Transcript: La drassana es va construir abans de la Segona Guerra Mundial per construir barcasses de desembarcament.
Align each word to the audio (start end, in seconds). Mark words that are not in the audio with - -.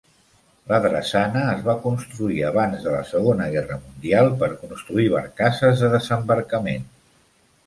La 0.69 0.77
drassana 0.85 1.43
es 1.51 1.59
va 1.67 1.75
construir 1.83 2.39
abans 2.51 2.87
de 2.87 2.95
la 2.95 3.03
Segona 3.11 3.51
Guerra 3.57 3.77
Mundial 3.83 4.31
per 4.41 4.51
construir 4.63 5.11
barcasses 5.19 5.85
de 5.87 5.93
desembarcament. 5.99 6.91